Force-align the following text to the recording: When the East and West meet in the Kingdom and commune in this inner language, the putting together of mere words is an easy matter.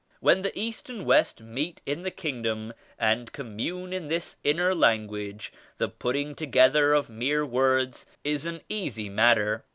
When 0.19 0.41
the 0.41 0.51
East 0.59 0.89
and 0.89 1.05
West 1.05 1.41
meet 1.43 1.79
in 1.85 2.01
the 2.01 2.09
Kingdom 2.09 2.73
and 2.97 3.31
commune 3.31 3.93
in 3.93 4.07
this 4.07 4.37
inner 4.43 4.73
language, 4.73 5.53
the 5.77 5.89
putting 5.89 6.33
together 6.33 6.91
of 6.91 7.07
mere 7.07 7.45
words 7.45 8.07
is 8.23 8.47
an 8.47 8.61
easy 8.67 9.09
matter. 9.09 9.63